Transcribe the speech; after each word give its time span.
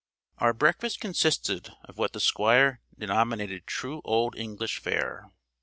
Our 0.39 0.51
breakfast 0.53 0.99
consisted 0.99 1.73
of 1.83 1.99
what 1.99 2.13
the 2.13 2.19
Squire 2.19 2.81
denominated 2.97 3.67
true 3.67 4.01
old 4.03 4.35
English 4.35 4.79
fare. 4.79 5.29